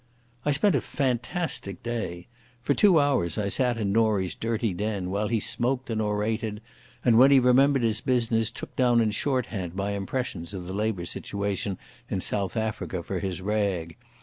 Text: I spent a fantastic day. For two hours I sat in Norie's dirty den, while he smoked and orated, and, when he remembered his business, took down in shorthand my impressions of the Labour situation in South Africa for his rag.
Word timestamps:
I 0.45 0.49
spent 0.51 0.73
a 0.73 0.81
fantastic 0.81 1.83
day. 1.83 2.25
For 2.63 2.73
two 2.73 2.99
hours 2.99 3.37
I 3.37 3.49
sat 3.49 3.77
in 3.77 3.91
Norie's 3.91 4.33
dirty 4.33 4.73
den, 4.73 5.11
while 5.11 5.27
he 5.27 5.39
smoked 5.39 5.91
and 5.91 6.01
orated, 6.01 6.59
and, 7.05 7.19
when 7.19 7.29
he 7.29 7.39
remembered 7.39 7.83
his 7.83 8.01
business, 8.01 8.49
took 8.49 8.75
down 8.75 8.99
in 8.99 9.11
shorthand 9.11 9.75
my 9.75 9.91
impressions 9.91 10.55
of 10.55 10.65
the 10.65 10.73
Labour 10.73 11.05
situation 11.05 11.77
in 12.09 12.19
South 12.19 12.57
Africa 12.57 13.03
for 13.03 13.19
his 13.19 13.43
rag. 13.43 13.95